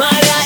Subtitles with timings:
[0.00, 0.39] My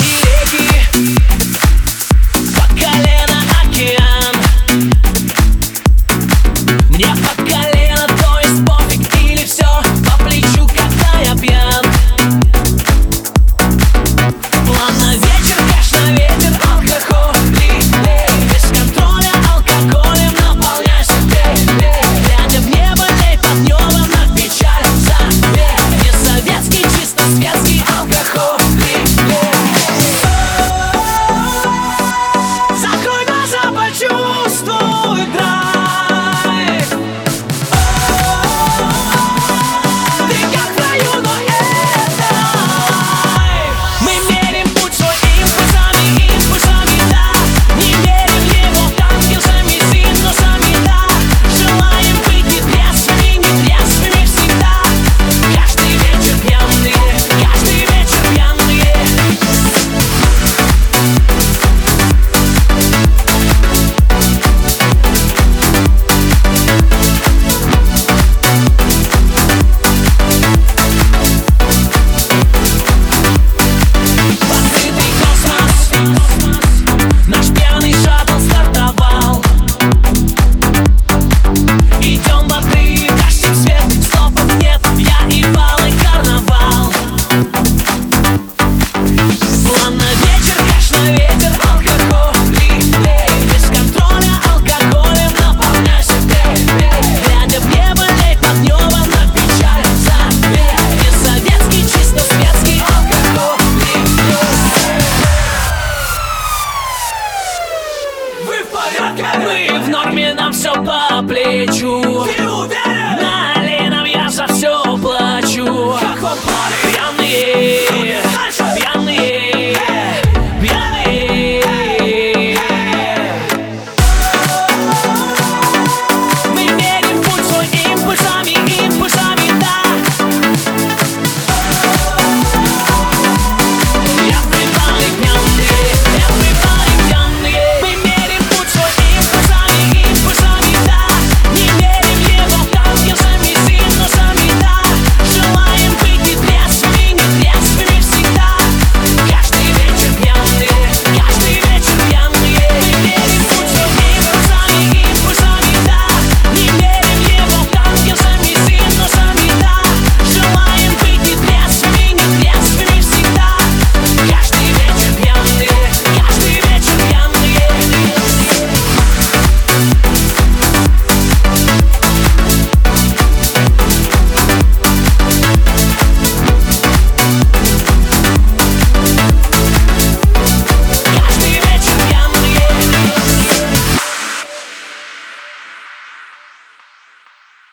[110.74, 112.02] по плечу.
[112.36, 113.20] Ты уверен?
[113.20, 115.83] На я за все плачу.